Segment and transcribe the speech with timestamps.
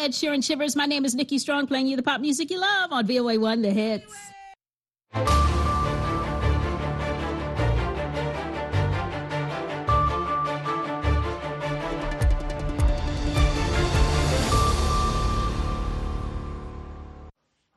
[0.00, 0.76] Ed Sheeran Shivers.
[0.76, 3.70] My name is Nikki Strong, playing you the pop music you love on VOA1 The
[3.70, 4.14] Hits.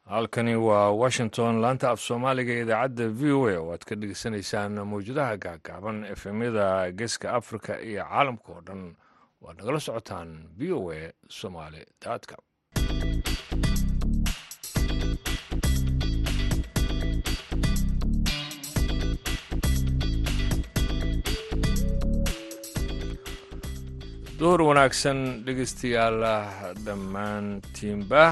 [0.06, 5.38] halkani waa washington laanta af soomaaliga idaacadda v o a oo aad ka dhegeysanaysaan mawjadaha
[5.46, 6.68] gaagaaban efemyada
[7.00, 8.82] geeska africa iyo caalamka oo dhan
[9.44, 11.02] waad nagala socotaan v o a
[11.40, 12.36] somaali daadka
[24.40, 26.20] duhur wanaagsan dhegeystayaal
[26.86, 28.24] dhammaantiinba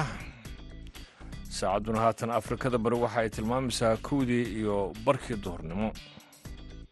[1.58, 4.76] saacadduna haatan afrikada bari waxa ay tilmaamaysaa kowdii iyo
[5.06, 5.88] barkii duhurnimo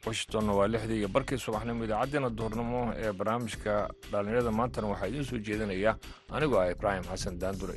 [0.07, 3.73] washingtonna waa lixdii iyo barkii subaxnimo idaacaddeenna duhurnimo ee barnaamijka
[4.11, 5.93] dhallinyarada maantana waxaa idiin soo jeedinaya
[6.37, 7.77] anigoo ah ibraahim xasan daandure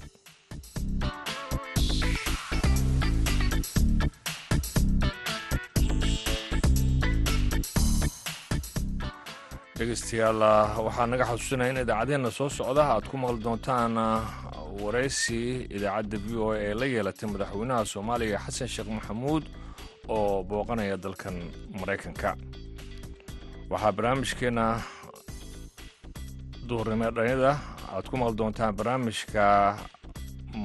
[9.78, 10.42] dhegeystayaal
[10.86, 12.84] waxaa naga xasuusinaya in idaacaddeenna soo socda.
[12.94, 13.94] Aad ku maqli doontaan
[14.84, 15.42] waraysi
[15.78, 19.44] idaacadda v o a ee la yeelatay madaxweynaha soomaaliya xasan sheekh maxamuud
[20.08, 21.36] oo booqanaya dalkan
[21.80, 22.36] maraykanka.
[23.70, 24.66] Waxaa barnaamijkeenna
[26.68, 27.52] duhurnimo dhalinyada
[27.94, 29.44] aad ku maqli doontaan barnaamijka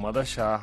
[0.03, 0.61] madasha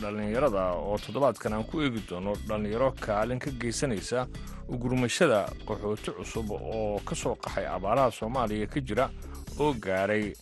[0.00, 4.26] dhallinyarada oo toddobaadkan aan ku eegi doono dhallinyaro kaalin ka geysanaysa
[4.72, 9.10] ugurmashada qaxooti cusub oo ka soo qaxay abaaraha soomaaliya ka jira
[9.58, 10.32] oo gaaray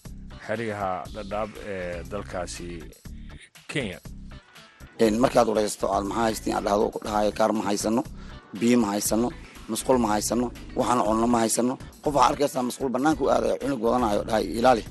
[0.46, 2.68] xeryaha dhadhaab ee dalkaasi
[3.68, 3.98] kenya
[5.24, 8.02] markaad waraysto aad maxaa haystiin aad dhahdo dhahayo kaar ma haysano
[8.60, 9.28] biyo ma haysano
[9.70, 10.46] masquul ma haysano
[10.78, 11.74] waxaana cunno ma haysano.
[12.02, 14.82] Qof waxaa arkaysaa masquul bannaanka u aadaya cunug wadanayo dhahay ilaali.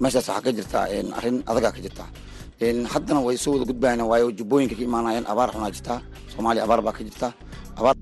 [0.00, 0.84] Meeshaas waxaa ka jirtaa
[1.18, 2.08] arrin adagaa ka jirtaa
[2.92, 5.98] haddana way soo wada gudbayaan waayo jubbooyinka ka imaanayeen abaar xunaa jirtaa
[6.32, 7.32] soomaaliya abaar baa ka jirtaa
[7.78, 7.96] abaar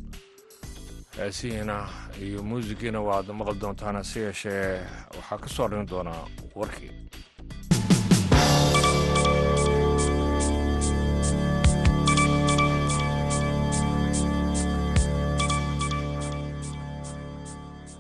[1.19, 1.77] heesihiina
[2.25, 4.81] iyo muusigiina waad maqli doontaan hase yeeshee
[5.17, 6.23] waxaa ka soo dhin doonaa
[6.59, 6.91] warkii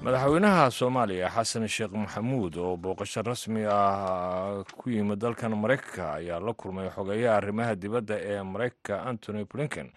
[0.04, 6.52] madaxweynaha soomaaliya xasan sheekh maxamuud oo booqasho rasmi ah ku yimid dalkan maraykanka ayaa la
[6.54, 9.92] kulmay xogeeyaha arrimaha dibadda ee maraykanka antony blinken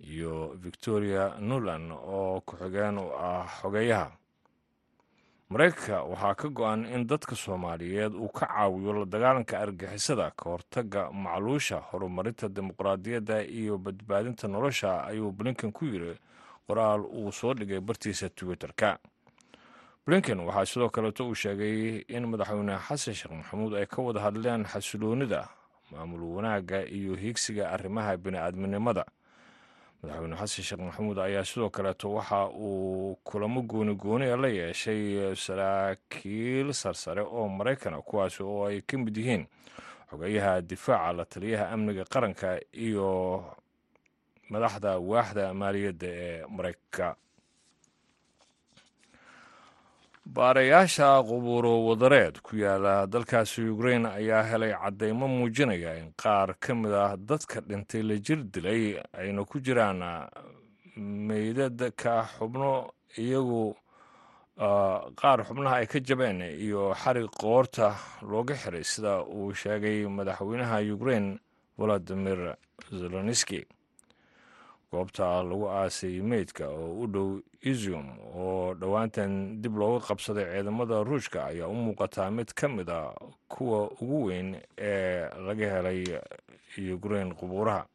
[0.00, 4.10] iyo victoria nuland oo ku-xigeen u ah xogeeyaha.
[5.48, 11.08] Maraykanka waxaa ka go-an in dadka soomaaliyeed uu ka caawiyo la dagaalanka argixisada ka hortagga
[11.12, 16.18] macluusha horumarinta dimuqraadiyadda iyo badbaadinta nolosha ayuu blinken ku yiri
[16.68, 18.98] qoraal uu soo dhigay bartiisa twitter-ka
[20.06, 24.64] blinken waxaa sidoo kaleeto uu sheegay in madaxweyne xasan sheekh maxamuud ay ka wada hadleen
[24.64, 25.48] xasiloonida
[25.90, 29.04] maamul wanaagga iyo hiigsiga arrimaha bini-aadminimada.
[30.02, 36.72] Madaxweyne xasan sheekh maxamuud ayaa sidoo kaleeto waxa uu kulamo gooni gooniya la yeeshay saraakiil
[36.72, 39.46] sarsare oo maraykana kuwaasi oo ay ka mid yihiin
[40.10, 43.42] xogeyaha difaaca la taliyaha amniga qaranka iyo
[44.50, 47.16] madaxda waaxda maaliyadda ee maraykanka
[50.26, 56.90] baarayaasha qubuuro wadareed ku yaalla dalkaasi ukrain ayaa helay caddeymo muujinaya in qaar ka mid
[56.92, 60.02] ah dadka dhintay la jir dilay ayna ku jiraan
[60.98, 63.76] meydadka xubno iyagu
[65.14, 67.94] qaar xubnaha ay ka jabeen iyo xarig qoorta
[68.26, 71.38] looga xiray sida uu sheegay madaxweynaha ukrain
[71.78, 72.56] valadimir
[72.90, 73.62] zeloniski
[74.90, 77.30] goobta lagu aasay meydka oo u dhow
[77.62, 83.00] izium oo dhowaantan dib looga qabsaday ciidamada ruushka ayaa u muuqataa mid ka mid a
[83.48, 86.04] kuwa ugu weyn ee laga helay
[86.94, 87.86] ukrain qubuuraha.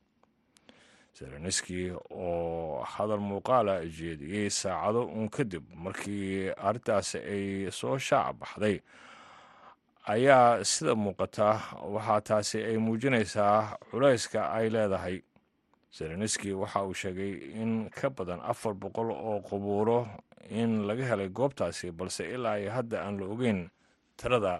[1.17, 8.81] Zeloniski oo hadal muuqaala jeediyey saacado uun kadib markii arrintaasi ay soo shaac baxday.
[10.11, 11.61] Ayaa sida muuqata
[11.93, 15.21] waxaa taasi ay muujinaysaa culayska ay leedahay
[15.97, 20.07] zeloniski waxa uu sheegay in ka badan afar boqol oo qubuuro
[20.49, 23.59] in laga helay goobtaasi balse ilaa iyo hadda aan la ogeyn
[24.17, 24.53] tirada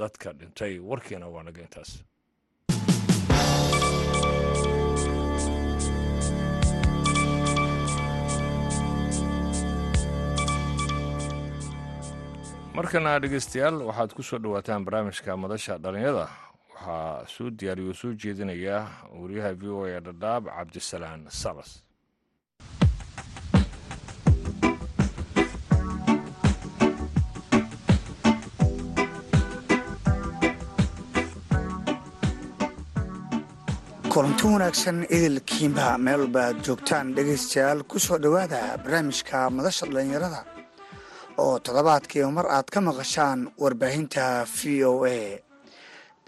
[0.00, 1.90] dadka dhintay warkiina waa naga intaas.
[12.76, 16.24] Markana dhegeystayaal waxaad ku soo dhowaataan barnaamijka madasha dhallinyada
[16.76, 18.76] waxaa soo diyaariyo soo jeedinaya
[19.20, 21.70] wariyaha v o a dhadhaab cabdisalaan sabas
[34.12, 40.40] kulanti wanaagsan idilkiinba meel walba joogtaan dhegaystayaal ku soo dhowaada barnaamijka madasha dhallinyarada
[41.44, 44.24] oo toddobaadkiiba mar aad ka maqashaan warbaahinta
[44.56, 44.58] v
[44.90, 45.18] o a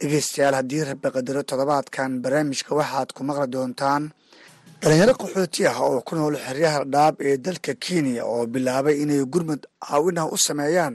[0.01, 4.03] dhegaystayaal haddii rabi qadaro toddobaadkan barnaamijka waxaad ku maqli doontaan
[4.81, 9.63] dhalinyaro qaxooti ah oo ku nool xeryaha dhaab ee dalka kenya oo bilaabay inay gurmud
[9.83, 10.95] caawinah u sameeyaan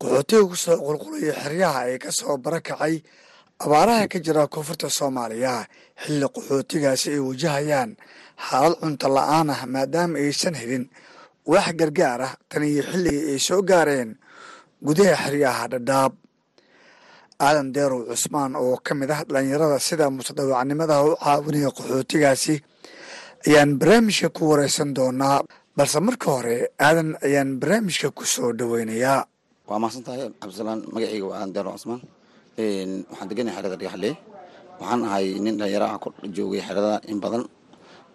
[0.00, 2.94] qaxootiga ku soo qulqulaya xeryaha ee ka soo barakacay
[3.64, 5.54] abaaraha ka jira koonfurta soomaaliya
[6.02, 7.90] xilli qaxootigaasi ay wajahayaan
[8.48, 10.84] xaalad cunto la'aan ah maadaama aysan helin
[11.52, 12.32] wax gargaar ah.
[12.48, 14.10] Tan iyo xilligii ay soo gaareen
[14.86, 16.12] gudaha xeryaha dhadhaab
[17.40, 22.54] aadan deerow cusmaan oo ka mid ah dhalinyarada sida mutadawacnimada u caawinaya qaxootigaasi
[23.46, 25.38] ayaan barnaamijka ku wareysan doonaa.
[25.76, 26.56] Balse marka hore
[26.86, 29.20] aadan ayaan barnaamijka ku soo dhoweynayaa
[29.68, 32.00] waa mahadsan tahay cabdisalaan magacayga waa aadan deero cusmaan.
[33.10, 34.10] Waxaan deganahay xerada dhagaxle
[34.80, 37.44] waxaan ahay nin dhalinyaro ah ku joogay xerada in badan.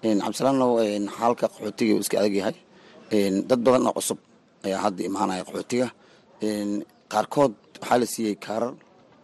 [0.02, 0.66] Cabdisalaanno
[1.18, 2.56] xaalka qaxootiga uu iska adag yahay.
[3.50, 4.18] Dad badan oo cusub
[4.66, 5.88] ayaa hadda imaanaya qaxootiga.
[7.14, 8.74] Qaarkood waxaa la siiyey kaarar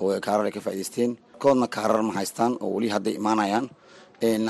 [0.01, 1.11] oo kaarar ay ka faa'idaysteen
[1.41, 3.65] koodna kaarar ma haystaan oo weli hadday imaanayaan.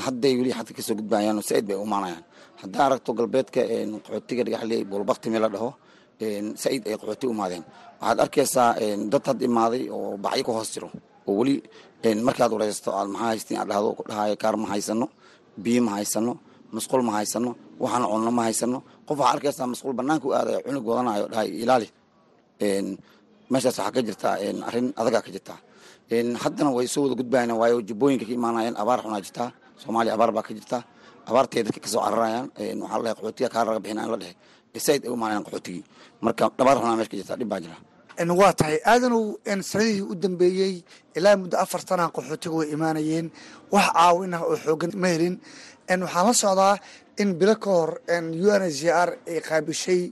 [0.06, 2.24] Hadday weli xadka ka soo gudbayaan saaid bay u imaanayaan.
[2.62, 3.60] Haddaa aragto galbeedka
[4.04, 5.70] qaxootiga dhagaxle boolbakti la dhaho
[6.62, 7.64] saaid ay qaxooti imaadeen.
[8.00, 8.70] Waxaad arkaysaa
[9.12, 10.88] dad had imaaday oo bacyo ku hoos jiro
[11.28, 11.54] oo weli
[12.26, 15.06] markaad wareysato aad maxaa haystiin aad dhahdo dhahayo kaar ma haysano
[15.64, 16.32] biyo ma haysano
[16.74, 17.50] masquul ma haysano
[17.82, 21.88] waxaan cunno ma haysano qof waxaa arkaysaa masquul banaanka u aadayo cunug wadanayo dhahay ilaali
[23.50, 24.34] meeshaas waxaa ka jirtaa
[24.68, 25.58] arrin adagaa ka jirtaa
[26.44, 29.48] haddana way soo wada gudbayaan waayo jubbooyinka ka imaanayaan abaar xunaa jirtaa
[29.82, 30.82] soomaaliya abaar baa ka jirtaa
[31.28, 32.46] abaartay dadka ka soo cararayaan
[32.82, 34.34] waxaa la qaxootiga kaar laga bixina in la dhehe
[34.86, 35.82] said ay u imaanayaan qaxootigii.
[36.24, 37.76] Marka dhabaar xunaa meesha ka jirtaa dhib baa jira.
[38.40, 38.76] Waa tahay.
[38.92, 39.24] Aadanow
[39.70, 40.74] sanadihii u dambeeyey
[41.18, 43.26] ilaa muddo afar sanaa qaxootiga way imaanayeen.
[43.74, 45.34] Wax caawin ah oo xoogan ma helin.
[45.88, 46.74] Waxaan la socdaa
[47.22, 50.02] in bilo ka hor u n h r ay qaabishay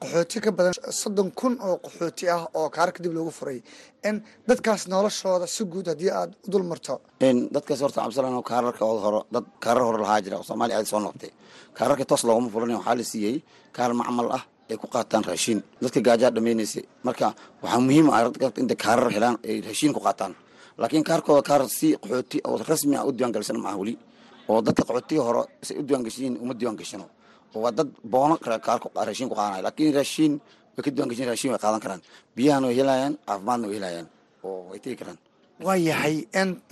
[0.00, 3.58] qaxooti ka badan soddon kun oo qaxooti ah oo kaar kadib loogu furay.
[4.48, 7.00] Dadkaas noloshooda si guud haddii aad u dul marto.
[7.54, 11.30] Dadkaas horta cabdisalaan kaararkooda hore dad kaarar hore lahaa jira oo soomaaliya aad soo noqotay.
[11.76, 13.36] Kaararka toos loogama furan waxaa la siiyey
[13.76, 17.26] kaar macmal ah ay ku qaataan raashiin dadka gaajaa dhamaynaysay marka
[17.62, 18.20] waxaa muhiim ah
[18.62, 20.32] inta kaarar helaan ay raashiin ku qaataan.
[20.80, 23.94] Laakiin kaarkooda kaar si qaxooti oo rasmi ah u diiwaangalsan maaha weli.
[24.48, 27.10] Oo dadka qaxootiga hore say u diiwaangashiin uma diiwaangashino oo
[27.54, 30.32] waa dad boono kaarka raashiin ku qaadanaya laakiin raashiin
[30.74, 32.02] way ka diiwangashin raashiin way qaadan karaan.
[32.36, 34.06] Biyahana way helayaan caafimaadna way helayaan.
[34.44, 35.18] Oo way tegi karaan.
[35.66, 36.16] Waa yahay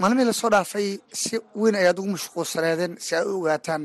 [0.01, 0.89] maalmihii la soo dhaafay
[1.23, 3.83] si weyn ayaad ugu mashquulsaneedeen si ay u ogaataan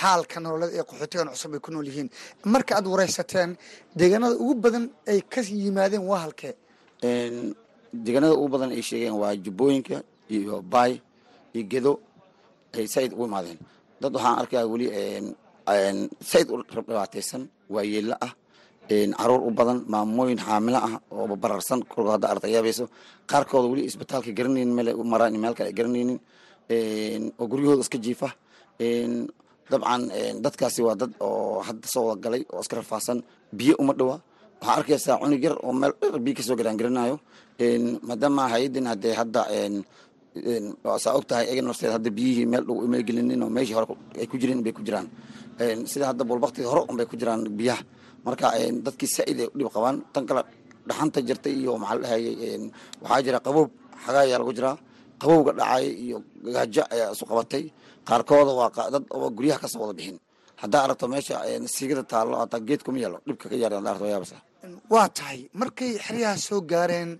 [0.00, 2.08] xaalka nololeed ee qaxootigan cusub ay ku nool yihiin.
[2.52, 3.50] Marka aad wareysateen
[3.98, 6.52] deegaanada ugu badan ay ka yimaadeen waa halkee?
[8.04, 9.96] Deegaanada ugu badan ay sheegeen waa jubbooyinka
[10.34, 10.92] iyo baay
[11.54, 11.92] iyo gedo
[12.76, 13.58] ay saaid ugu imaadeen.
[14.00, 14.86] Dad waxaan arkaya weli
[16.30, 17.42] saaid u dhibaataysan
[17.74, 18.32] waa yeella ah.
[19.18, 22.84] Caruur u badan maamooyin xaamilo ah oo bararsan kolka ardayaabayso
[23.30, 26.18] qaarkooda weli isbitaalka garanaynin meel maraan meel kale ay garanaynin.
[27.40, 28.28] Oo guryahooda iska jiifa.
[29.70, 30.02] Dabcan
[30.44, 33.18] dadkaasi waa dad oo hadda soo wada galay oo iska rafaadsan
[33.58, 34.16] biyo uma dhowa
[34.60, 37.16] waxaa arkaysaa cunug yar oo meel dher biyo ka soo garaan garanayo
[38.08, 39.40] maadaama hay'adin hadee hadda
[41.04, 41.62] saa og tahay ega
[41.96, 43.86] hadda biyihii meel dhow ima gelinin oo meeshii hore
[44.20, 45.06] ay ku jirin bay ku jiraan
[45.92, 47.82] sida hadda bolbaktii hore unbay ku jiraan biyaha.
[48.26, 48.46] Marka
[48.86, 50.42] dadkii saaid ay udhib qabaan tan kale
[50.88, 52.34] dhaxanta jirtay iyo maxaa la dhahayay
[53.02, 53.68] waxaa jira qaboob
[54.04, 54.76] xagaa ayaa lagu jiraa.
[55.20, 56.16] Qabowga dhacay iyo
[56.54, 57.64] gaajo ayaa isu qabatay.
[58.08, 60.18] Qaarkooda waa dad oo guryaha ka soo wada bixin.
[60.62, 61.36] Haddaa aragto meesha
[61.74, 64.36] siigada taallo hataa geed kuma yaalo dhibka ka yaar aragto yaabasa
[64.94, 65.40] waa tahay.
[65.60, 67.10] Markay xeryaha soo gaareen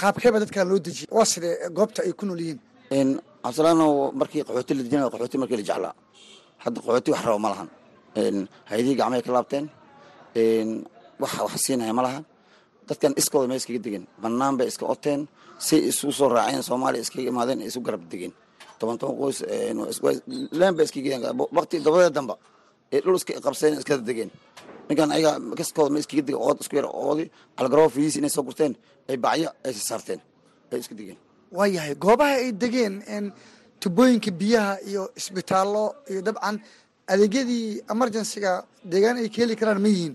[0.00, 3.10] qaabkeeba dadkan loo dejiyay waa sidee goobta ay ku nool yihiin?
[3.42, 3.86] Cabdisalaano
[4.20, 5.94] markii qaxooti la dejinaya qaxooti markii la jeclaa
[6.64, 7.68] hadda qaxooti wax rabo ma lahan.
[8.70, 9.64] Hay'adihii gacmahay ka laabteen.
[11.22, 12.24] Wax wax siinaya ma lahan.
[12.88, 15.20] Dadkan iskooda ma iskaga degen banaan bay iska oteen.
[15.58, 18.32] Say isugu soo raaceen soomaaliya iskaga imaadeen isu garab degeen
[18.78, 19.38] toban toban qoys
[20.60, 22.34] leen ba iskaga waqti dabadeed damba
[22.94, 24.30] ee dhul iska qabseen iskada degeen.
[24.88, 27.24] Ninkan ayaga kaskooda ma iskaga degen ood isku yar oodi.
[27.60, 28.72] Algaroo fiis inay soo gurteen
[29.10, 30.20] ay bacyo ay sasaarteen
[30.72, 31.18] ay iska degeen.
[31.56, 32.94] Waa yahay goobaha ay degeen
[33.80, 36.56] tubooyinka biyaha iyo isbitaallo iyo dabcan
[37.12, 38.52] adeegyadii emergencyga
[38.90, 40.14] deegaan ay ka heli karaan ma yihiin?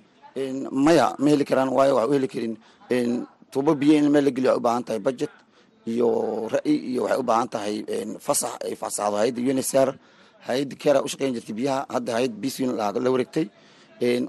[0.85, 2.53] Maya ma heli karaan waayo waxa u heli karin.
[3.51, 5.31] Tuubo biyo in meel la geliyo waxay u baahan tahay budget
[5.91, 6.07] iyo
[6.53, 7.75] ra'yi iyo waxay u baahan tahay
[8.25, 9.15] fasax ay fasaxdo.
[9.21, 9.89] Hay'adda unsr
[10.47, 13.45] hay'adda kera u shaqeyn jirtay biyaha hadda hay'ad bcn la wareegtay.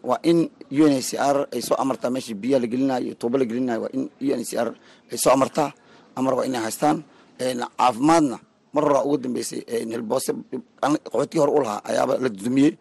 [0.09, 0.39] Waa in
[0.71, 4.69] uncr ay soo amartaa meesha biyaha la gelinayo iyo tuubo la gelinayo waa in uncr
[5.13, 5.71] ay soo amartaa.
[6.17, 6.99] Amar waa inay haystaan.
[7.39, 8.39] Caafimaadna
[8.75, 9.61] mar horaa ugu dambeysay
[9.93, 10.31] helboose
[10.83, 12.73] qaxootigii hore u lahaa ayaaba la dumiyey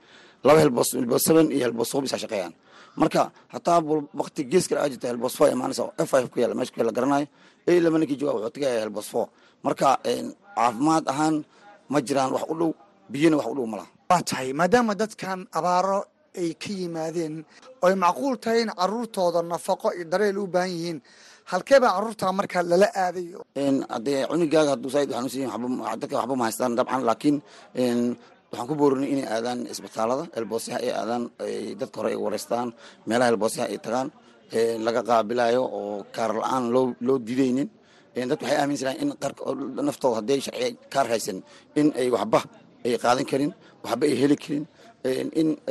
[0.46, 2.54] laba helboos helboos seven iyo helboos hub shaqeeyaan.
[2.96, 3.22] Marka
[3.54, 3.80] hataa
[4.20, 6.94] wakti gees kale aa jirta helboos four imaanaysa f five ku yaalla meesha ku yaalla
[6.98, 7.28] garanayo
[7.68, 9.28] ee laba jooga wuxuu tagaya helboos four.
[9.66, 9.88] Marka
[10.56, 11.36] caafimaad ahaan
[11.92, 12.72] ma jiraan wax u dhow
[13.12, 13.90] biyana wax u dhow ma laha.
[14.10, 16.00] Waa tahay maadaama dadkan abaaro
[16.42, 17.36] ay ka yimaadeen
[17.84, 21.00] oo ay macquul tahay in caruurtooda nafaqo iyo dareel u baahan yihiin
[21.52, 23.28] halkee baa carruurta markaa lala aaday?
[23.94, 27.38] Haddee cunigaaga hadduu saaid yahin dadka waxba ma haystaan dabcan laakiin
[28.52, 31.24] waxaan ku boorinay inay aadaan isbitaalada elboosyaha ay aadaan
[31.82, 32.68] dadka hore ay wareystaan
[33.08, 34.08] meelaha elboosyaha ay tagaan
[34.86, 36.64] laga qaabilayo oo kaar la'aan
[37.08, 37.70] loo didaynin.
[38.30, 39.10] Dadka waxay aaminsanaan in
[39.88, 41.38] naftooda hadday sharciya kaar haysan
[41.80, 42.40] in ay waxba
[42.86, 43.52] ay qaadan karin
[43.86, 44.64] waxba ay heli karin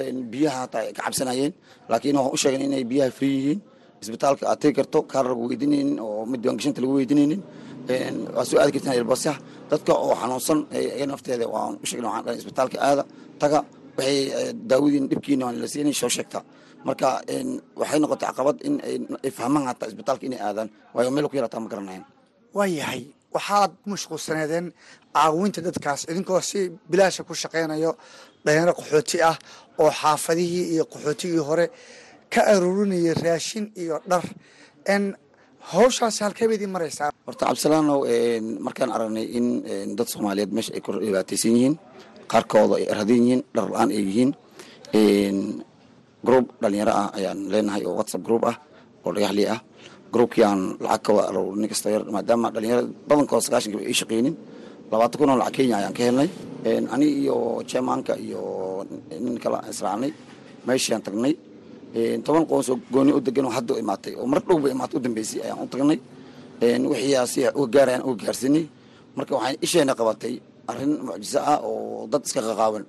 [0.08, 1.52] in biyaha hataa ay ka cabsanayeen.
[1.90, 3.60] Laakiin waxaan u sheegan inay biyaha free yihiin
[4.02, 6.42] isbitaalka aad tegi karto kaar lagu weydiinaynin oo mid
[6.82, 7.40] lagu weydiinaynin
[8.36, 9.38] waa soo aadi kartaan elboosyaha
[9.70, 10.58] dadka oo xanuunsan
[10.96, 13.02] iga nafteeda waan u sheegna waxaan isbitaalka aada.
[13.40, 13.58] Taga
[13.98, 14.18] waxay
[14.70, 16.38] daawadiin dhibkiina waan la siinay soo sheegta.
[16.86, 17.08] Marka
[17.80, 18.74] waxay noqotay caqabad in
[19.26, 20.68] ay fahmaan hataa isbitaalka inay aadaan.
[20.94, 22.04] Waayo meel ku yarataa ma garanayan
[22.56, 23.02] waa yahay.
[23.36, 24.66] Waxaad mashquulsaneedeen
[25.16, 27.90] caawinta dadkaas idinkoo si bilaasha ku shaqaynayo
[28.44, 29.36] dhalinyaro qaxooti ah
[29.82, 31.66] oo xaafadihii iyo qaxootigii hore
[32.32, 34.24] ka aruurinaya raashin iyo dhar.
[35.00, 35.04] N
[35.72, 37.10] hawshaasi halkee bay idiin maraysaa?
[37.26, 38.00] Horta cabdisalaanow
[38.66, 39.46] markaan aragnay in
[39.98, 41.74] dad soomaaliyeed meesha ay ku dhibaataysan yihiin
[42.32, 44.30] qaarkooda ay radan yihiin dhar la'aan ay yihiin
[46.26, 48.56] group dhalinyaro ah ayaan leenahay oo whatsapp group ah
[49.04, 49.60] oo dhagaxlii ah.
[50.12, 54.34] Groupkii aan lacag ka wada nin kasta yar maadaama dhalinyarada badankooda sagaashanka ay shaqeynin
[54.92, 56.28] labaatan kun oo lacag kenya ayaan ka helnay.
[56.94, 57.36] Ani iyo
[57.70, 58.42] chairmanka iyo
[59.24, 60.10] nin kala israacnay
[60.68, 61.32] meeshaan tagnay
[62.24, 65.60] toban qoonsoo gooni u degan oo hadda imaatay oo mar dhowba imaatay u dambeysay ayaan
[65.64, 65.98] u tagnay.
[66.62, 68.64] Wixii si uga gaarayaan uga gaarsinay
[69.16, 70.34] marka waxay isheena qabatay
[70.70, 72.84] arrin mucjiso ah oo dad iska qaqaawan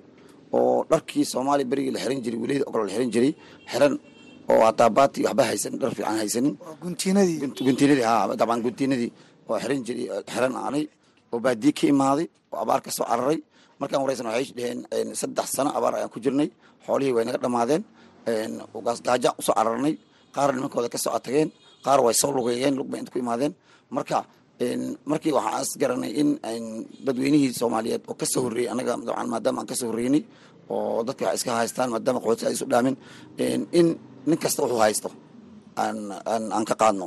[0.56, 3.32] oo dharkii soomaaliya berigii la xiran jiray weliyada ogol la xiran jiray
[3.70, 3.94] xiran
[4.50, 6.54] oo hataa baati waxba haysan dhar fiican haysanin.
[6.82, 7.36] Guntiinadii.
[7.66, 9.10] Guntiinadii ha dabcan guntiinadii
[9.50, 10.84] oo xiran jiray xiran aanay
[11.32, 13.38] oo baadiye ka imaaday oo abaar ka soo cararay.
[13.80, 16.48] Markaan wareysan waxay dheheen saddex sano abaar ayaan ku jirnay.
[16.86, 17.82] Xoolihii way naga dhammaadeen
[18.86, 19.94] gaas gaaja u soo cararnay
[20.34, 21.48] qaar nimankooda ka soo atageen.
[21.84, 23.52] Qaar way soo lugeeyeen lug bay inta ku imaadeen.
[23.90, 24.24] Marka
[25.10, 26.28] markii is garanay in
[27.06, 30.22] dadweynihii soomaaliyeed oo ka soo horreeyey anaga dabcan maadaama aan ka soo horreynay
[30.70, 32.96] oo dadka wax iska haystaan maadaama qaxooti ay isu dhaamin
[33.78, 33.86] in
[34.28, 35.08] nin kasta wuxuu haysto.
[35.76, 37.06] Aan ka qaadno.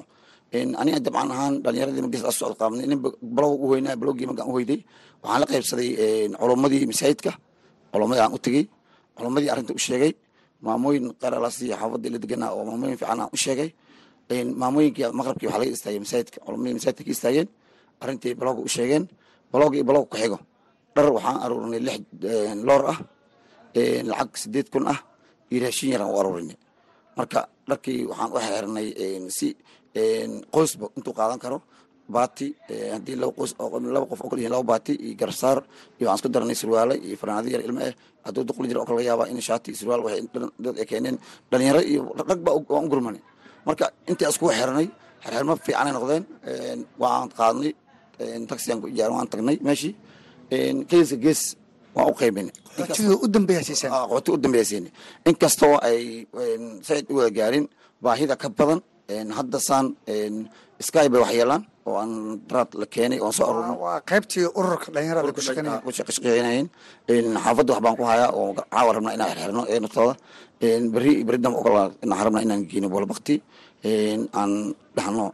[0.82, 3.00] Aniga dabcan ahaan dhalinyaradii magis a socod qaabnay nin
[3.36, 4.80] balow u weynaa balowgii magaan u hoyday
[5.24, 5.90] waxaan la qaybsaday
[6.40, 7.32] culummadii masaajidka
[7.92, 8.64] culummadii aan u tegey
[9.18, 10.12] culummadii arrinta u sheegay
[10.66, 13.70] maamooyin qaralasi xaafadii la deganaa oo maamooyin fiican aan u sheegay.
[14.62, 17.48] Maamooyinkii maqrabkii waxaa laga istaagay masaajidka culamadii masaajidka ka istaageen.
[18.02, 19.04] Arrintii balowga u sheegeen.
[19.52, 20.38] Balowga iyo balowga ku xigo.
[20.96, 22.00] Dhar waxaan aruurinay lix
[22.68, 23.00] loor ah.
[24.10, 25.00] Lacag sideed kun ah.
[25.52, 26.58] Iyo raashin yaraan u aruurinay.
[27.18, 28.88] Marka dharkii waxaan u xeernay
[29.38, 29.48] si
[30.54, 31.58] qoysba intuu qaadan karo
[32.16, 32.48] baati
[32.94, 33.52] haddii laba qoys
[33.96, 35.58] laba qof oo kale yihiin laba baati iyo garsaar
[36.00, 37.94] iyo waxaan isku daranay surwaale iyo fanaanado yar ilmo eh
[38.26, 40.22] hadduu duqli jira oo kale laga yaabaa in shaati iyo surwaal waxay
[40.64, 41.18] dad ay keeneen
[41.52, 43.22] dhalinyaro iyo rag baa waan u gurmanay.
[43.68, 44.88] Marka intii iskugu xirnay
[45.24, 46.24] xerxermo fiicanay noqdeen
[47.02, 47.72] waan qaadnay
[48.50, 49.94] taxiyan ku ijaaran waan tagnay meeshii
[50.90, 51.42] geeska gees
[51.96, 52.54] waan u qaybinay
[53.92, 54.86] qaxooti u dambeeyasiin
[55.30, 56.00] inkastoo ay
[56.88, 57.66] said u wada gaarin
[58.04, 58.80] baahida ka badan
[59.38, 59.86] hadda saan
[60.88, 62.12] sky bay wax yeelaan oo aan
[62.50, 65.42] daraad la keenay oon soo aruurno waa qaybtii ururka dhalinyarada ku
[65.98, 66.68] shaqeynayeen.
[67.44, 70.14] Xaafadda wax baan ku hayaa oo caawa rabnaa inaan xirxirno ee naftooda
[70.94, 73.36] beri beri damba ogola inaan rabnaa inaan geyno bolbakti
[74.40, 74.52] aan
[74.98, 75.26] dhahno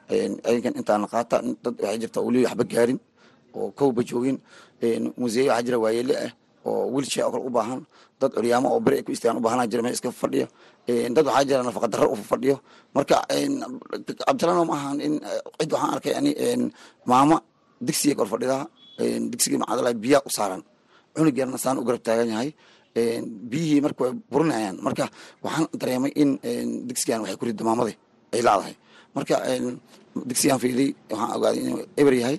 [0.47, 1.37] ayinkan intaan qaata.
[1.63, 2.99] Dad waxay jirta weli waxba gaarin
[3.57, 4.37] oo kowba joogin.
[5.21, 6.31] Museeye waxaa jira waayeele ah
[6.69, 7.81] oo wiilshee oo kale u baahan
[8.19, 10.47] dad curyaamo oo beri ay ku istaagaan u jira meel iska fadhiyo
[11.15, 12.55] dad waxaa jira nafaqa darro u fadhiyo.
[12.95, 13.15] Marka
[14.27, 15.13] cabdisalano ma ahan in
[15.59, 16.31] cid waxaan arkay ani
[17.09, 17.37] maama
[17.87, 18.63] digsiga kor fadhidaa
[19.31, 20.61] digsigii macadala biyaa u saaran.
[21.15, 22.49] Cunug yarna saan u garab taagan yahay.
[23.51, 24.75] Biyihii marka way burinayaan.
[24.85, 25.05] Marka
[25.45, 26.29] waxaan dareemay in
[26.89, 27.93] digsigan waxay ku ridda maamadi
[28.33, 28.75] ay laadahay
[29.15, 29.35] marka
[30.29, 32.37] digsigaan fiiday waxaan ogaaday inuu eber yahay.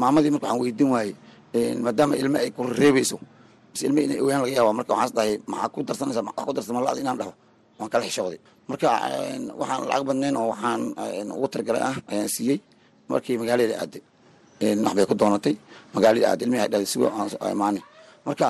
[0.00, 1.14] Maamadii marka waxaan weydiin waayey
[1.54, 3.16] maadaama ilme ay ku reebayso
[3.72, 6.22] bas ilme inay ogaan laga yaaba marka waxaan isdahay maxaa ku darsanaysa?
[6.28, 7.32] Maxaa ku darsan malada inaan dhaho.
[7.78, 8.38] Waan kala xishooday
[8.70, 8.88] marka
[9.60, 10.80] waxaan lacag badnayn oo waxaan
[11.36, 12.58] ugu targalay ah ayaan siiyey.
[13.10, 14.02] Markii magaalada aaday
[14.84, 15.54] wax bay ku doonatay.
[15.94, 17.06] Magaalada aaday ilmihi ay dhahday sigo
[17.54, 17.80] imaani
[18.26, 18.46] marka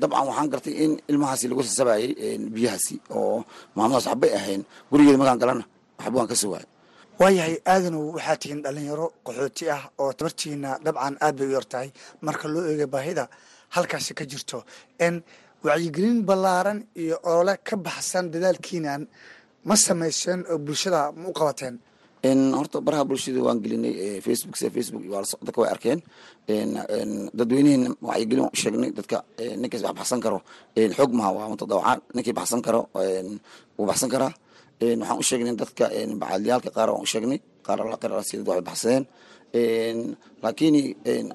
[0.00, 2.08] dabcan waxaan gartay in ilmahaasi lagu sasabayey
[2.54, 2.94] biyahaasi.
[3.16, 3.44] Oo
[3.76, 4.60] maamadaas waxbay ahayn.
[4.90, 5.64] Gurigeeda magaan galana.
[5.98, 6.68] Waxba waan ka soo waayay
[7.22, 11.88] waayahay aadanow waxaa tihiin dhalinyaro qaxooti ah oo tabartiina dabcan aad bay u yartahay
[12.26, 13.24] marka loo eega baahida
[13.76, 14.58] halkaasi ka jirto
[15.12, 15.14] n
[15.66, 19.02] wacyigelin ballaaran iyo olole ka baxsan dadaalkiinan
[19.68, 21.74] ma samayseen oo bulshada ma u qabateen.
[22.58, 23.94] Horta baraha bulshada waan gelinay
[24.26, 25.02] facebook se facebook
[25.46, 26.00] dadka way arkeen.
[27.38, 29.16] Dadweynihiina wacyigelin sheegnay dadka
[29.62, 30.38] ninkaas wax baxsan karo.
[30.96, 32.80] Xoog maha waa mutadawacaan ninkii baxsan karo
[33.78, 34.32] wuu baxsan karaa
[34.82, 35.84] waxaan u sheegnay dadka
[36.20, 39.02] bacaalyaalka qaar waan u sheegnay qaar alla qir alla siidad waxay baxsadeen
[40.42, 40.74] laakiin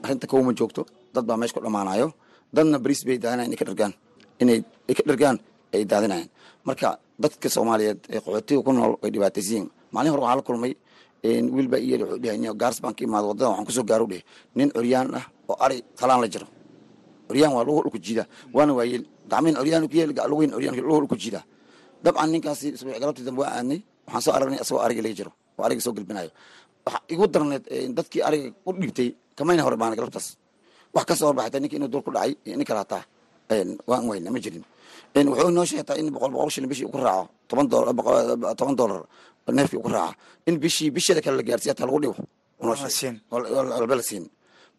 [0.03, 0.81] arrinta kowma joogto
[1.13, 2.07] dad baa meesha ku dhamaanayo
[2.55, 3.93] dadna bariis bay daadinayan inay ka dhargaan
[4.41, 4.59] inay
[4.97, 5.37] ka dhargaan
[5.73, 6.29] ay daadinayaan.
[6.67, 6.89] Marka
[7.23, 10.73] dadka soomaaliyeed ee qaxootiga ku nool way dhibaataysiyin maalin hore waxaa la kulmay
[11.55, 14.23] wiil baa iyel wuxuu dhahay gaars baan ka imaada waddada waxaan ku soo gaaro dheh
[14.55, 16.47] nin curyaan ah oo ari talaan la jiro.
[17.27, 18.23] Curyaan waa lugu dhulku jiida
[18.55, 21.41] waana waayeel gacmihin curyaan ku yeel lugihin curyaan lugu dhulku jiida
[22.03, 22.67] dabcan ninkaasi
[23.03, 26.29] galabtii dambe waa aadnay waxaan soo aragnay asagoo ariga laga jiro oo ariga soo gelbinayo
[26.85, 27.63] waxa igu darneed
[27.97, 30.27] dadkii ariga u dhibtay kamayna hore baana galabtaas
[30.95, 33.03] wax ka soo horbaxay ninka inuu dul ku dhacay nin kale hataa
[33.89, 34.63] waan weyna ma jirin.
[35.15, 39.01] Wuxuu inoo sheegtaa in boqol boqol shilin bishii ku raaco toban dolar
[39.57, 40.13] neefkii ku raaca
[40.47, 42.15] in bishii bisheeda kale la gaarsiya hataa lagu dhibo
[43.31, 44.25] walba la siin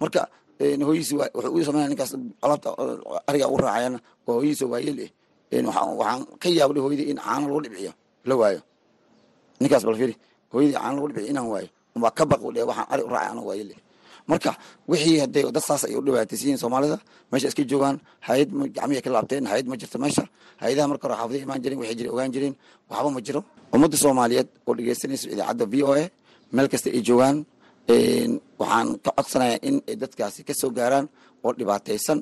[0.01, 0.21] marka
[0.87, 2.13] hooyiisi wuxuu u sameynaya ninkaas
[2.45, 2.69] alaabta
[3.29, 5.11] ariga ugu raacayana waa hooyiisa waayeel eh
[5.53, 7.93] waxaan ka yaabay hooyadii in caano lagu dhibciyo
[8.29, 8.61] la waayo.
[9.61, 10.15] Ninkaas bal fiiri
[10.53, 13.47] hooyadii caano lagu dhibciyo inaan waayo umbaa ka baq dhe waxaan ari u raacay anoo
[13.49, 13.81] waayeel eh
[14.29, 14.51] marka
[14.91, 16.99] wixii hadee dad saas ay u dhibaataysiyiin soomaalida
[17.33, 17.97] meesha iska joogaan
[18.29, 20.25] hay'ad gacmihi ka laabteen hay'ad ma jirto meesha.
[20.61, 22.55] Hay'adaha marka hore xaafadihi imaan jiren waxay jira ogaan jireen
[22.91, 23.41] waxba ma jiro.
[23.75, 26.05] Ummadda soomaaliyeed oo dhegeysanaysa idaacadda v o a
[26.55, 27.37] meel kasta ay joogaan
[28.61, 31.07] waxaan ka codsanayaa in ay dadkaasi ka soo gaaraan
[31.45, 32.19] oo dhibaataysan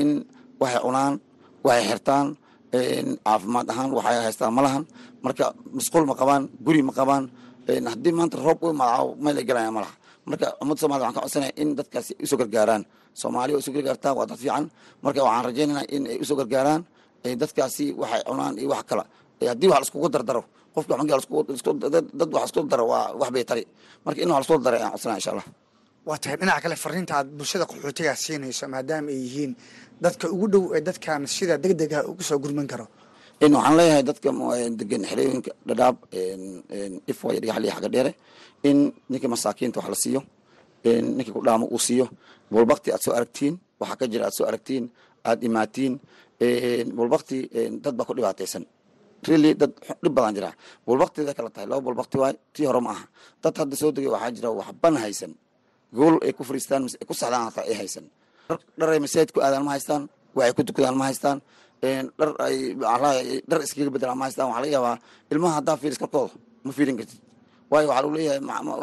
[0.00, 0.10] in
[0.60, 1.14] waxay cunaan
[1.66, 2.26] waxay xirtaan
[3.24, 4.82] caafimaad ahaan waxay haystaan ma lahan.
[5.24, 5.44] Marka
[5.76, 7.24] musqul ma qabaan guri ma qabaan
[7.92, 9.94] haddii maanta roob u imaado meel ay galayaan ma laha.
[10.28, 12.82] Marka ummadda somalida waxaan ka codsanaya in dadkaasi u soo gargaaraan.
[13.20, 14.64] Soomaaliya u soo gargaartaa waa dad fiican.
[15.04, 16.82] Marka waxaan rajaynayna in ay u soo gargaaraan
[17.42, 19.04] dadkaasi waxay cunaan iyo wax kala.
[19.50, 20.42] Haddii wax laiskugu dardaro
[20.74, 20.94] qofka
[22.18, 23.62] dad wax isku daro waa wax bay tari
[24.04, 25.46] marka in wax lasku daray ayaan codsanaya insha allah
[26.06, 29.52] waa tahay dhinaca kale fariinta aad bulshada qaxootigaa siinayso maadaama ay yihiin
[30.04, 32.86] dadka ugu dhow ee dadkan sida deg dega ugu soo gurman karo.
[33.40, 34.28] Waxaan leeyahay dadka
[34.80, 35.96] degan xerooyinka dhadhaab
[37.12, 37.36] ifway
[37.94, 38.12] dheere
[38.68, 38.78] in
[39.10, 40.20] ninka masaakiinta wax la siiyo
[41.16, 42.06] ninkii ku dhaamo uu siiyo.
[42.52, 44.84] Bulbakti aad soo aragtiin waxaa ka jira aad soo aragtiin
[45.28, 45.94] aad imaatiin
[46.96, 47.36] bulbakti
[47.84, 48.64] dad baa ku dhibaataysan.
[49.28, 49.70] Really dad
[50.02, 50.50] dhib badan jira.
[50.86, 53.04] Bulbaktida kala tahay laba bulbakti waay tii hore ma aha.
[53.42, 55.32] Dad hadda soo degay waxaa jira waxban haysan
[55.92, 58.04] gool ay ku fariistaan mise ay ku saxdaan hataa ay haysan.
[58.78, 60.02] Dhar ay masaajid ku aadaan ma haystaan
[60.36, 61.38] waxay ku tukadaan ma haystaan
[62.18, 62.56] dhar ay
[63.48, 64.96] dhar iskaga bedelaan ma haystaan waxaa laga yaabaa
[65.32, 66.32] ilmaha haddaa fiiris korkooda
[66.64, 67.20] ma fiirin kartid.
[67.72, 68.40] Waayo waxaa lagu leeyahay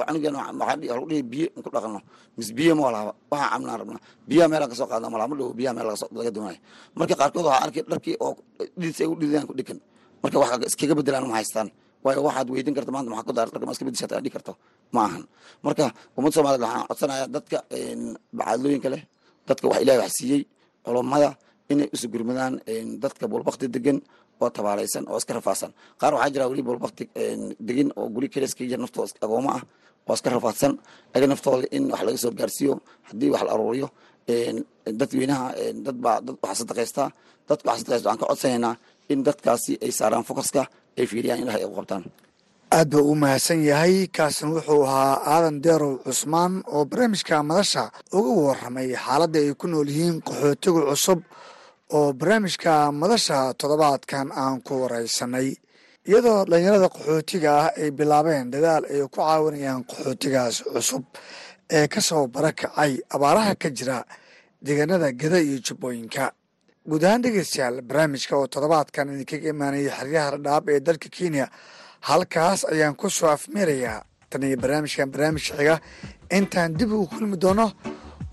[0.08, 2.00] canugan waxaa lagu dhihi biyo in ku dhaqano
[2.38, 4.02] mise biyo ma walaaba waxaa cabnaan rabnaa.
[4.30, 6.60] Biyaha meelaa ka soo qaadna malaa ma dhowo biyaha meel laga doonaya
[6.98, 8.32] marka qaarkood waxaa arkay dharkii oo
[8.80, 9.80] dhidis ay u dhidayaan ku dhigan
[10.24, 11.68] marka wax iskaga bedelaan ma haystaan
[12.04, 14.54] waayo waxaad weydin karta maanta maxaa ku daar dharka ma iska bedeshaata adhigi karto.
[14.96, 15.24] Ma ahan.
[15.66, 15.86] Marka
[16.18, 17.58] ummadda soomaaliyed waxaan codsanayaa dadka
[18.38, 19.02] bacaadlooyinka leh
[19.48, 20.42] dadka wax ilahay wax siiyey
[20.86, 21.30] culummada
[21.72, 22.54] inay isu gurmadaan
[23.04, 23.98] dadka bulbakti degan
[24.42, 27.04] oo tabaalaysan oo iska rafaasan qaar waxaa jira weli bulbakti
[27.68, 29.64] degin oo guri keliska jir naftooda agooma ah
[30.08, 30.74] oo iska rafaadsan.
[31.16, 32.74] Aga naftooda in wax laga soo gaarsiiyo
[33.10, 33.88] haddii wax la aruuriyo
[35.00, 35.46] dadweynaha
[35.86, 37.10] dad baa dad wax sadaqaystaa
[37.50, 38.74] dadka wax sadaqaysta waxaan ka codsanaynaa
[39.14, 40.62] in dadkaasi ay saaraan fokaska
[40.98, 42.04] ay fiiriyaan in ilahay qabtaan.
[42.78, 47.84] Aad buu u mahadsan yahay kaasna wuxuu ahaa aadan deerow cusmaan oo barnaamijka madasha
[48.18, 51.20] uga waramay xaaladda ay ku nool yihiin qaxootiga cusub
[51.98, 52.72] oo barnaamijka
[53.02, 55.48] madasha toddobaadkan aan ku waraysanay
[56.10, 61.04] iyadoo dhalinyarada qaxootiga ah ay bilaabeen dadaal ay ku caawinayaan qaxootigaas cusub
[61.78, 63.98] ee ka soo barakacay abaaraha ka jira
[64.66, 66.24] deegaanada gada iyo jubbooyinka
[66.90, 71.46] guud ahaan dhegeystayaal barnaamijka oo toddobaadkan idinkaga imaanayay xeryaha dhadhaab ee dalka kenya
[72.10, 74.00] halkaas ayaan ku soo afmeerayaa
[74.30, 75.76] tan iyo barnaamijkan barnaamijka xiga.
[76.38, 77.66] Intaan dib ugu kulmi doono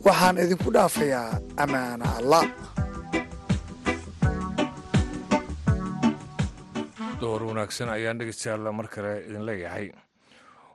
[0.06, 1.40] waxaan idinku dhaafayaa.
[1.62, 2.44] Ammaana allah.
[7.20, 9.86] Door wanaagsan ayaan dhegeystayaal mar kale idin leeyahay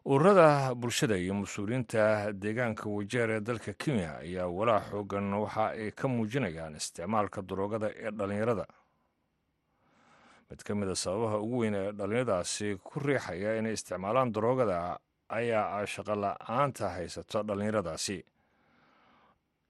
[0.06, 6.08] ururada bulshada iyo mas'uuliyiinta deegaanka wajeer ee dalka kenya ayaa walaa xoogan waxa ay ka
[6.08, 8.66] muujinayaan isticmaalka daroogada ee dhallinyarada.
[10.50, 14.98] Mid ka mid a sababaha ugu weyn ee dhallinyaradaasi ku riixaya inay isticmaalaan daroogada
[15.30, 18.18] ayaa ah shaqo la'aanta haysato dhallinyaradaasi.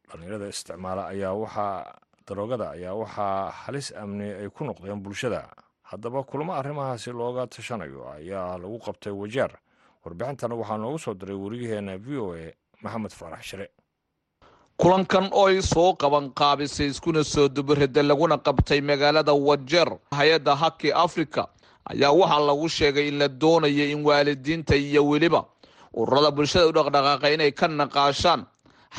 [0.07, 5.51] Dhallinyarada isticmaala ayaa waxaa daroogada ayaa waxaa halis amni ay ku noqdeen bulshada.
[5.91, 9.51] Haddaba kulamo arrimahaasi looga tashanayo ayaa lagu qabtay wajeer
[10.05, 12.51] warbixintana waxaa noogu soo diray weriyaheena v o a
[12.83, 13.67] maxamed faarax shire.
[14.77, 20.91] Kulankan oo ay soo qaban qaabisay iskuna soo dubarida laguna qabtay magaalada wajeer hay'adda haki
[20.93, 21.45] africa
[21.91, 25.45] ayaa waxaa lagu sheegay in la doonayo in waalidiinta iyo weliba
[25.93, 28.45] ururada bulshada u dhaqdhaqaaqa inay ka naqaashaan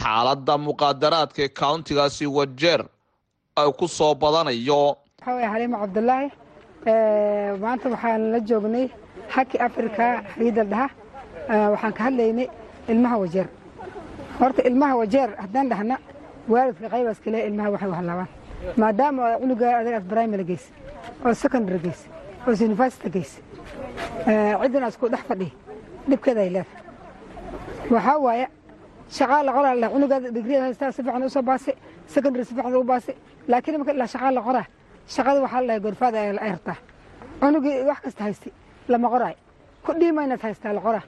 [0.02, 2.86] xaaladda muqaadaraadka ee countigaasi wajeer
[3.56, 4.96] ay ku soo badanayo.
[5.24, 6.28] Xaliimo cabdulaahi?
[7.62, 8.86] Maanta waxaan la joognay
[9.34, 10.88] haki africa xariidal dhaha
[11.72, 12.48] waxaan ka hadlaynay
[12.92, 13.48] ilmaha wajeer.
[14.40, 15.96] Horta ilmaha wajeer haddaan dhahna
[16.52, 18.28] waalidka qaybaas kale ilmaha waxay wahlaabaan
[18.80, 20.64] maadaama cunuga adagaas primary geys
[21.26, 22.00] oo secondary geys
[22.46, 23.32] oo university geys
[24.62, 25.48] ciddan isku dhex fadhi
[26.08, 26.80] dhibkeeda ay leedahay.
[27.94, 28.46] Waxaa waaye
[29.16, 31.72] shaqaa la qoraa cunugaada digri haystaa si fiican u soo baasi
[32.14, 33.12] secondary si fiican u baasi
[33.48, 34.66] laakiin marka ilaa shaqaa la qoraa
[35.14, 36.76] shaqada waxaa la dhahay gorfaada ay hartaa
[37.40, 38.52] cunugii wax kasta haystay
[38.88, 39.34] lama qoraay
[39.84, 41.04] ku dhiimaynas haystaa la qoraa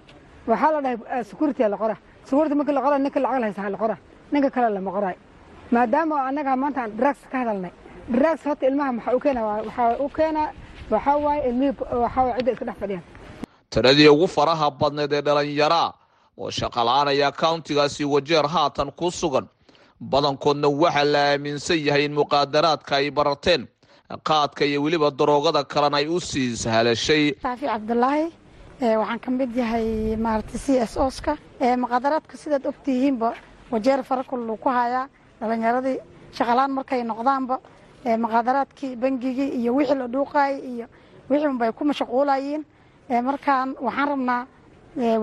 [0.46, 3.78] waxaa la dhahay security la qoraa security marka la qoraa ninka lacag la haysta la
[3.82, 3.98] qoraa
[4.32, 5.16] ninka kale lama qoraay
[5.70, 7.70] maadaama annaga maanta aan drugs ka hadalnay.
[8.08, 10.48] Drugs horta ilmaha maxaa u keenaa waxaa u keenaa
[10.90, 13.04] waxaa waaye ilmihii waxaa waaye cidda iska dhex fadhiyaan.
[13.70, 15.92] Tiradii ugu faraha badneed ee dhalinyaraa
[16.38, 19.46] oo shaqala-aanaya countigaasi wajeer haatan ku sugan.
[20.00, 23.66] Badankoodna waxaa la aaminsan yahay in muqaadaraadka ay barateen
[24.08, 28.26] qaadka iyo weliba daroogada kalena ay u sii sahlashay saafi cabdulaahi
[29.00, 33.32] waxaan ka mid yahay maaragtay c s oska muqaadaraadka sidaad ogtihiinba
[33.70, 35.08] wajeer farakul ku hayaa
[35.40, 35.98] dhalinyaradii
[36.36, 37.56] shaqalaan markay noqdaanba
[38.24, 40.86] muqaadaraadkii bangigii iyo wixii la dhuuqaayay iyo
[41.30, 42.62] wixii unbay ku mashquulayiin
[43.24, 44.46] markaan waxaan rabnaa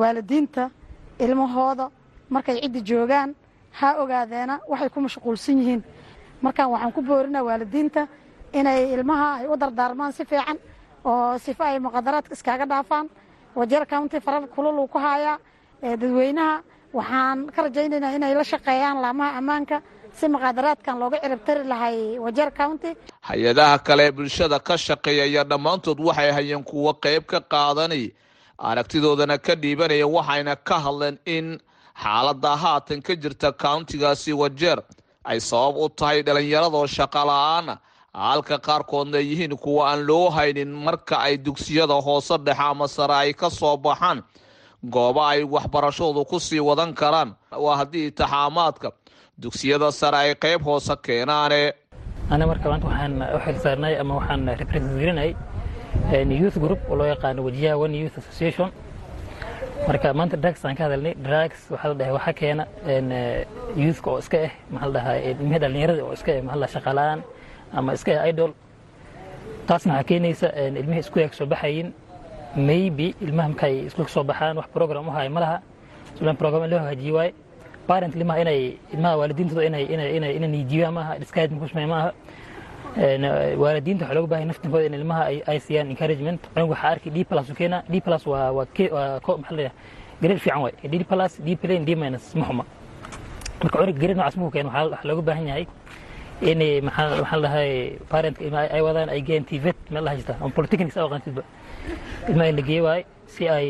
[0.01, 0.69] waalidiinta
[1.19, 1.89] ilmahooda
[2.29, 3.35] markay ciddi joogaan
[3.79, 5.83] ha ogaadeena waxay ku mashquulsan yihiin.
[6.41, 8.07] Markaan waxaan ku boorinaa waalidiinta
[8.53, 10.57] inay ilmaha ay u dardaarmaan si fiican
[11.05, 13.09] oo sifo ay muqaadaraadka iskaaga dhaafaan.
[13.55, 15.37] Wajeer county farar kulul ku hayaa
[15.81, 16.61] dadweynaha.
[16.93, 19.81] Waxaan ka rajaynaynaa inay la shaqeeyaan laamaha ammaanka
[20.19, 22.95] si muqaadaraadkan looga ciribtari lahay wajeer county.
[23.29, 28.11] Hay'adaha kale ee bulshada ka shaqeeya ayaa dhammaantood waxay hayeen kuwo qayb ka qaadanay
[28.57, 31.59] aragtidoodana ka dhiibanaya waxayna ka hadleen in
[32.03, 34.79] xaaladda haatan ka jirta countigaasi wajeer
[35.25, 37.77] ay sabab u tahay dhallinyaradoo shaqa la'aana
[38.13, 43.13] halka qaarkoodna ay yihiin kuwa aan loo haynin marka ay dugsiyada hoose dhexe ama sare
[43.13, 44.23] ay ka soo baxaan
[44.83, 47.35] gooba ay waxbarashadoodu ku sii wadan karaan.
[47.51, 48.91] Waa haddii itixaamaadka
[49.41, 51.73] dugsiyada sare ay qayb hoose keenaane.
[52.29, 55.35] Ana marka maanta waxaan u xilsaarnay ama waxaan representgarinay
[56.41, 58.71] youth group oo loo yaqaano wajiyaha youth association.
[59.87, 62.63] Marka maanta drugs aan ka hadalnay drugs waxaa la dhahay waxaa keena
[63.77, 66.73] youthka oo iska ah maxaa la dhahaa ilmihii dhallinyarada oo iska ah maxaa la dhahaa
[66.75, 67.19] shaqalaan
[67.73, 68.51] ama iska idol.
[69.67, 70.47] Taasna waxaa keenaysa
[70.79, 71.93] ilmihii iskuulka ka soo baxayin.
[72.55, 75.57] Maybe ilmaha markay iskuulka soo baxaan wax program u haya ma laha.
[76.15, 77.33] Islan program loo hagajiye waaye.
[77.87, 82.11] Parent ilmaha inay ilmaha waalidiintooda inay inay inay inay niijiyaan maaha disguise ku sameeyaan maaha.
[83.57, 86.41] Waalidiinta waxaa looga baahay naftinkooda in ilmaha ay siiyaan encouragement.
[86.53, 89.71] Cunug waxaa arki d plus u keena d plus waa waa waa maxaa la
[90.21, 92.63] grade fiican waay d plus d plain d minus ma xuma
[93.63, 95.65] marka cunug grade noocaas markuu keeno waxaa looga baahan yahay
[96.41, 97.71] in maxaa maxaa la dhahay
[98.11, 101.43] parentka ilmaha ay wadaan ay geeyaan tvet meel la haysta ama polytechnics ay aqaantidba
[102.29, 103.67] ilmaha in la geeye waaye si ay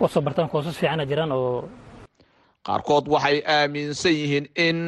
[0.00, 1.68] u soo bartaan koosas fiicana jiraan oo
[2.66, 4.78] qaarkood waxay aaminsan yihiin in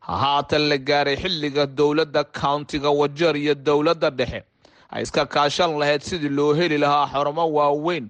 [0.00, 4.40] haatan la gaaray xilliga dowladda countiga wajeer iyo dowladda dhexe
[4.92, 8.04] ay iska kaashan lahayd sidii loo heli lahaa xarumo waaweyn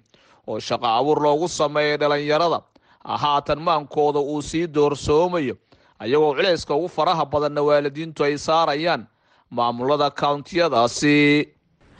[0.48, 2.60] oo shaqo abuur loogu sameeyay dhallinyarada.
[3.04, 5.54] Haatan maankooda uu sii doorsoomayo
[6.02, 9.02] ayagoo culayska ugu faraha badanna waalidiintu ay saarayaan
[9.56, 11.16] maamulada countiyadaasi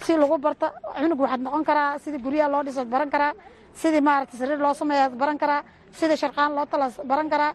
[0.05, 0.67] si lagu barta
[0.99, 3.33] cunug waxaad noqon karaa sidii guryaha loo dhisood baran karaa
[3.81, 5.63] sidii maaragtay sariir loo sameeyaad baran karaa
[5.99, 7.53] sidii sharqaan loo talas baran karaa.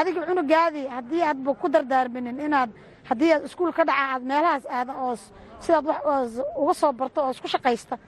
[0.00, 2.70] Adiga cunugaadii haddii aadba ku dardaarminin inaad
[3.08, 5.14] haddii aad iskuul ka dhaca aad meelahaas aada oo
[5.64, 6.00] sidaad wax
[6.62, 7.98] uga soo barto oo isku shaqaysta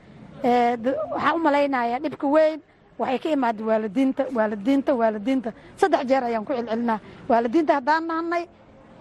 [1.14, 2.60] waxaan u malaynaya dhibka weyn
[2.98, 5.50] waxay ka imaada waalidiinta waalidiinta waalidiinta.
[5.80, 6.98] Saddex jeer ayaan ku celcelinaa.
[7.28, 8.44] Waalidiinta haddaan nahnay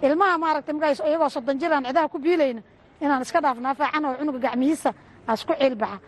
[0.01, 2.61] ilmaha maaragtay markaas iyagoo soddon jir aan cidaha ku biilayna
[3.01, 4.93] inaan iska dhaafnaa faacan oo cunuga gacmihiisa
[5.27, 5.99] aas ku ciilbaxa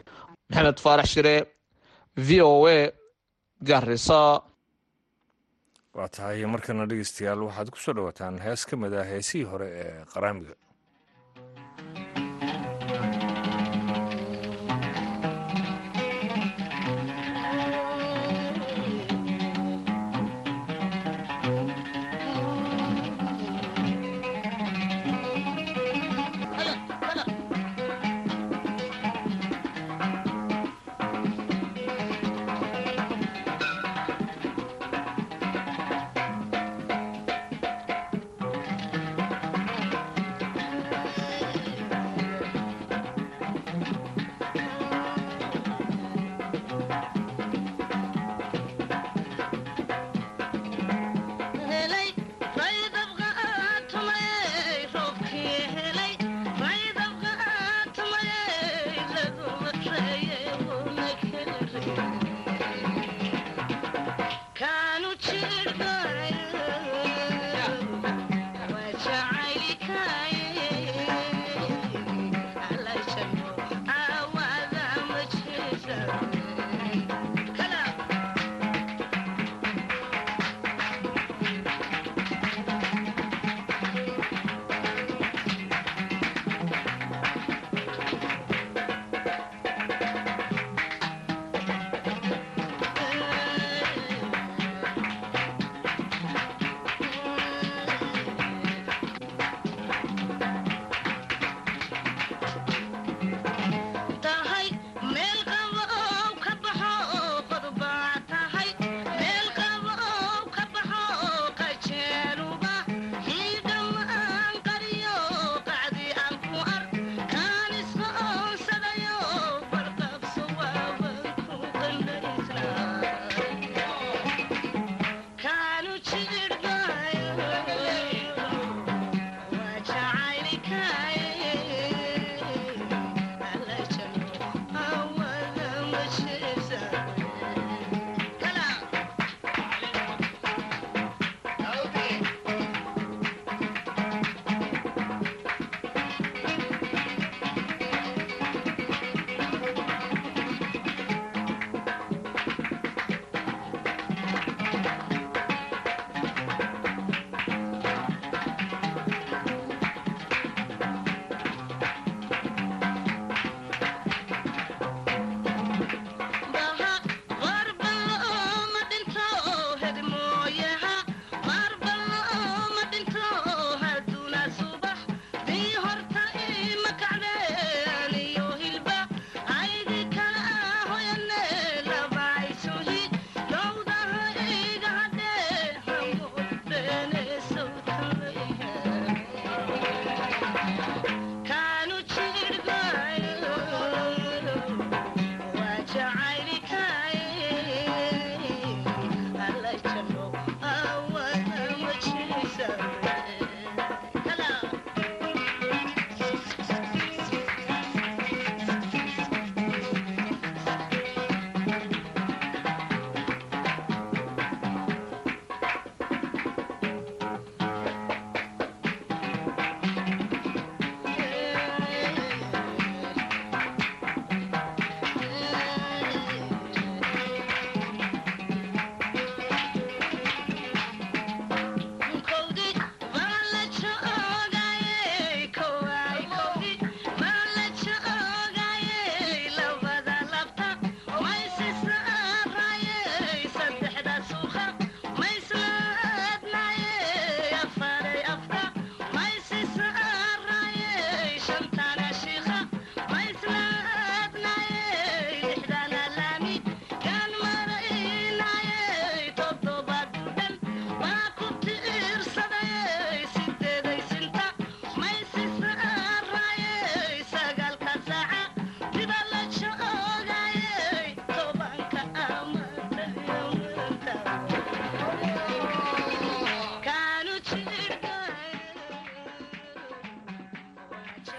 [0.50, 1.36] maxamed faarax shire
[2.28, 2.91] v o a
[3.63, 4.41] garisa
[5.95, 10.06] waa tahay markana dhegeystayaal waxaad ku soo dhowaataan hees ka mid ah heesihii hore ee
[10.13, 10.54] qaraamiga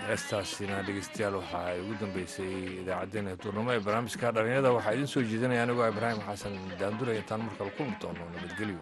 [0.08, 4.70] heestaasina dhegeystayaal waxa ay ugu dambeysay idaacaddeenna duurnimo ee barnaamijka dhalinyarada.
[4.76, 8.80] Waxaa idiin soo jeedinaya anigoo ibraahim xasan daandure intaan markale kulmi doono nabadgelyo